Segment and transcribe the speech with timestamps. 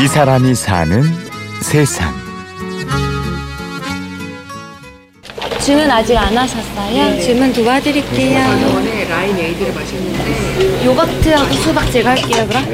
[0.00, 1.02] 이 사람이 사는
[1.60, 2.14] 세상.
[5.60, 7.04] 주문 아직 안 하셨어요?
[7.10, 7.20] 네.
[7.20, 8.44] 주문 도와드릴게요.
[8.60, 12.64] 전에 라인 에이드를 마셨는데 요거트하고 수박 제가 할게요, 그럼.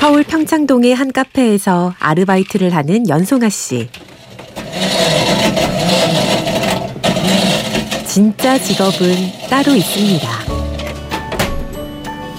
[0.00, 3.88] 서울 평창동의 한 카페에서 아르바이트를 하는 연송아 씨.
[8.06, 10.45] 진짜 직업은 따로 있습니다.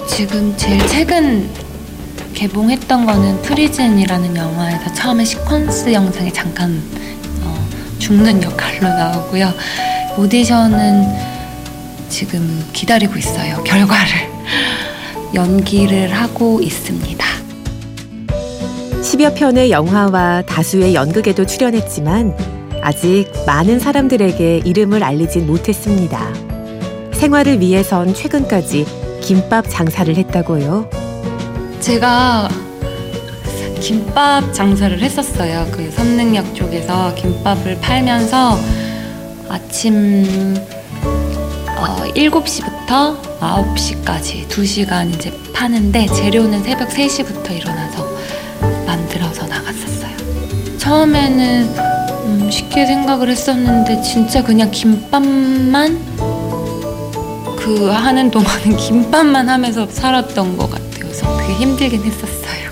[0.08, 1.50] 지금 제일 최근
[2.34, 6.82] 개봉했던 거는 프리즌이라는 영화에서 처음에 시퀀스 영상에 잠깐
[7.44, 7.68] 어,
[8.00, 9.54] 죽는 역할로 나오고요.
[10.18, 11.04] 오디션은
[12.10, 13.62] 지금 기다리고 있어요.
[13.64, 14.12] 결과를
[15.36, 17.26] 연기를 하고 있습니다.
[19.02, 22.36] 10여 편의 영화와 다수의 연극에도 출연했지만
[22.82, 26.34] 아직 많은 사람들에게 이름을 알리진 못했습니다.
[27.14, 30.89] 생활을 위해선 최근까지 김밥 장사를 했다고요.
[31.81, 32.47] 제가
[33.81, 35.67] 김밥 장사를 했었어요.
[35.69, 38.58] 그 선능력 쪽에서 김밥을 팔면서
[39.50, 40.56] 아침
[41.78, 48.08] 어, 7시부터 9시까지 2시간 이제 파는데 재료는 새벽 3시부터 일어나서
[48.86, 50.78] 만들어서 나갔었어요.
[50.78, 51.64] 처음에는
[52.28, 56.37] 음, 쉽게 생각을 했었는데 진짜 그냥 김밥만
[57.68, 61.00] 그 하는 동안은 김밥만 하면서 살았던 것 같아요.
[61.02, 62.72] 그래서 되게 힘들긴 했었어요.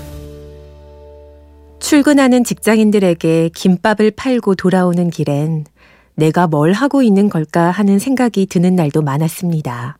[1.80, 5.66] 출근하는 직장인들에게 김밥을 팔고 돌아오는 길엔
[6.14, 9.98] 내가 뭘 하고 있는 걸까 하는 생각이 드는 날도 많았습니다.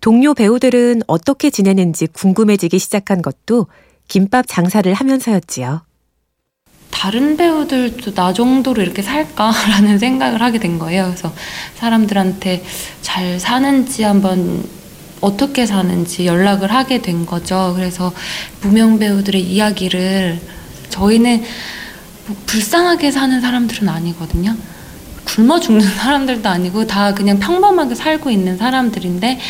[0.00, 3.66] 동료 배우들은 어떻게 지내는지 궁금해지기 시작한 것도
[4.08, 5.82] 김밥 장사를 하면서였지요.
[7.00, 11.06] 다른 배우들도 나 정도로 이렇게 살까라는 생각을 하게 된 거예요.
[11.06, 11.32] 그래서
[11.76, 12.62] 사람들한테
[13.00, 14.62] 잘 사는지 한번
[15.22, 17.72] 어떻게 사는지 연락을 하게 된 거죠.
[17.74, 18.12] 그래서
[18.60, 20.38] 무명 배우들의 이야기를
[20.90, 21.42] 저희는
[22.26, 24.54] 뭐 불쌍하게 사는 사람들은 아니거든요.
[25.24, 29.40] 굶어 죽는 사람들도 아니고 다 그냥 평범하게 살고 있는 사람들인데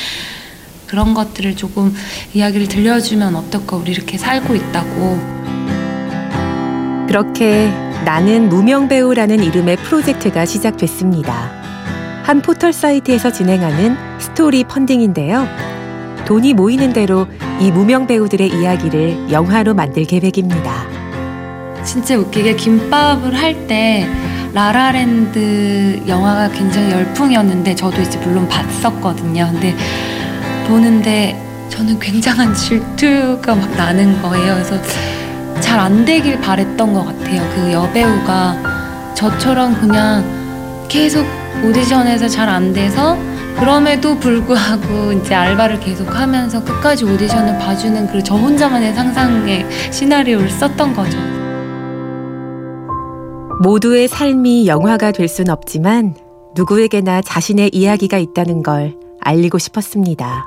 [0.87, 1.97] 그런 것들을 조금
[2.33, 5.60] 이야기를 들려주면 어떨까 우리 이렇게 살고 있다고
[7.11, 7.69] 그렇게
[8.05, 11.51] 나는 무명 배우라는 이름의 프로젝트가 시작됐습니다.
[12.23, 15.45] 한 포털 사이트에서 진행하는 스토리 펀딩인데요.
[16.25, 17.27] 돈이 모이는 대로
[17.59, 20.87] 이 무명 배우들의 이야기를 영화로 만들 계획입니다.
[21.83, 24.09] 진짜 웃기게 김밥을 할 때
[24.55, 29.49] 라라랜드 영화가 굉장히 열풍이었는데 저도 이제 물론 봤었거든요.
[29.51, 29.75] 근데
[30.69, 31.37] 보는데
[31.71, 34.55] 저는 굉장한 질투가 막 나는 거예요.
[34.55, 34.77] 그래서
[35.71, 37.49] 잘 안 되길 바랬던 것 같아요.
[37.55, 40.25] 그 여배우가 저처럼 그냥
[40.89, 41.25] 계속
[41.65, 43.17] 오디션에서 잘 안 돼서
[43.57, 50.93] 그럼에도 불구하고 이제 알바를 계속 하면서 끝까지 오디션을 봐주는 그 저 혼자만의 상상의 시나리오를 썼던
[50.95, 51.17] 거죠.
[53.63, 56.17] 모두의 삶이 영화가 될 순 없지만
[56.57, 60.47] 누구에게나 자신의 이야기가 있다는 걸 알리고 싶었습니다.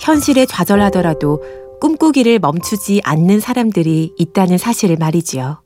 [0.00, 1.40] 현실에 좌절하더라도
[1.80, 5.62] 꿈꾸기를 멈추지 않는 사람들이 있다는 사실을 말이지요.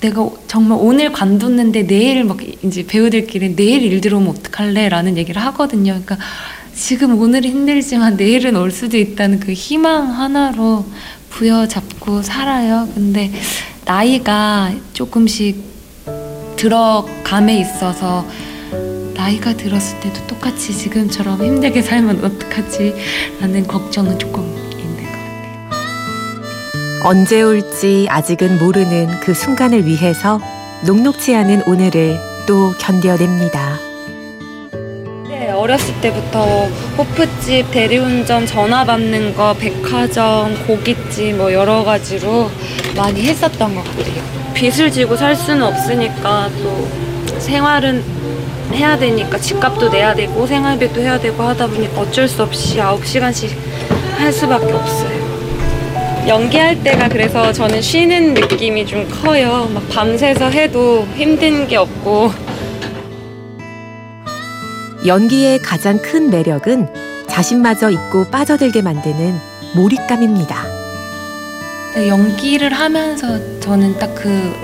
[0.00, 4.88] 내가 정말 오늘 관뒀는데 내일 막 이제 배우들끼리 내일 일 들어오면 어떡할래?
[4.88, 5.92] 라는 얘기를 하거든요.
[5.92, 6.18] 그러니까
[6.74, 10.84] 지금 오늘은 힘들지만 내일은 올 수도 있다는 그 희망 하나로
[11.30, 12.88] 부여잡고 살아요.
[12.94, 13.30] 근데
[13.84, 15.62] 나이가 조금씩
[16.56, 18.26] 들어감에 있어서
[19.14, 22.94] 나이가 들었을 때도 똑같이 지금처럼 힘들게 살면 어떡하지?
[23.40, 24.61] 라는 걱정은 조금.
[27.04, 30.40] 언제 올지 아직은 모르는 그 순간을 위해서
[30.86, 33.80] 녹록치 않은 오늘을 또 견뎌냅니다.
[35.28, 42.48] 네, 어렸을 때부터 호프집, 대리운전, 전화 받는 거, 백화점, 고깃집 뭐 여러 가지로
[42.96, 44.22] 많이 했었던 것 같아요.
[44.54, 46.88] 빚을 지고 살 수는 없으니까 또
[47.40, 48.04] 생활은
[48.74, 53.50] 해야 되니까 집값도 내야 되고 생활비도 해야 되고 하다 보니까 어쩔 수 없이 9시간씩
[54.18, 55.21] 할 수밖에 없어요.
[56.26, 59.68] 연기할 때가 그래서 저는 쉬는 느낌이 좀 커요.
[59.74, 62.30] 막 밤새서 해도 힘든 게 없고
[65.04, 69.38] 연기의 가장 큰 매력은 자신마저 잊고 빠져들게 만드는
[69.74, 70.64] 몰입감입니다.
[71.94, 74.54] 네, 연기를 하면서 저는 딱 그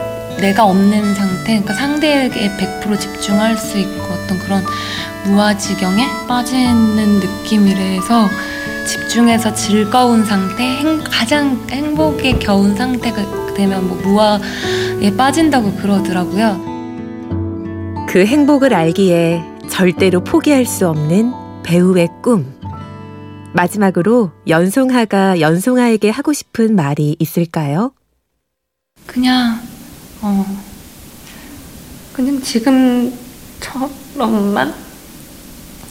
[0.41, 4.65] 내가 없는 상태, 그러니까 상대에게 100% 집중할 수 있고 어떤 그런
[5.25, 8.29] 무아지경에 빠지는 느낌이라서
[9.19, 18.07] 집중해서 즐거운 상태, 행, 가장 행복에 겨운 상태가 되면 뭐 무아에 빠진다고 그러더라고요.
[18.09, 21.33] 그 행복을 알기에 절대로 포기할 수 없는
[21.65, 22.55] 배우의 꿈.
[23.55, 27.93] 마지막으로 연송하가 연송아에게 하고 싶은 말이 있을까요?
[29.05, 29.59] 그냥
[30.23, 30.47] 어
[32.13, 33.13] 그냥 지금처럼만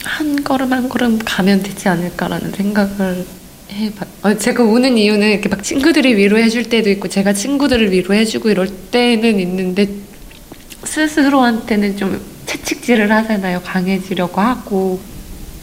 [0.04, 3.26] 한 걸음 한 걸음 가면 되지 않을까라는 생각을
[3.70, 4.06] 해봐.
[4.22, 9.38] 어, 제가 우는 이유는 이렇게 막 친구들이 위로해줄 때도 있고 제가 친구들을 위로해주고 이럴 때는
[9.40, 9.88] 있는데
[10.84, 13.60] 스스로한테는 좀 채찍질을 하잖아요.
[13.62, 15.00] 강해지려고 하고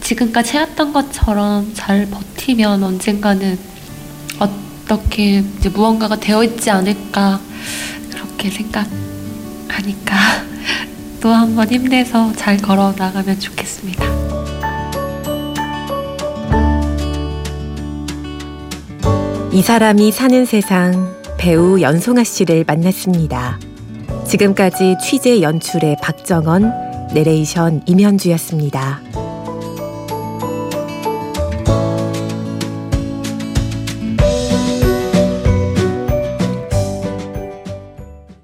[0.02, 3.58] 지금까지 해왔던 것처럼 잘 버티면 언젠가는
[4.38, 7.40] 어떻게 이제 무언가가 되어 있지 않을까
[8.12, 10.16] 그렇게 생각하니까
[11.22, 14.25] 또 한 번 힘내서 잘 걸어 나가면 좋겠습니다.
[19.56, 23.58] 이 사람이 사는 세상 배우 연송아 씨를 만났습니다.
[24.28, 26.74] 지금까지 취재 연출의 박정원,
[27.14, 29.00] 내레이션 임현주였습니다.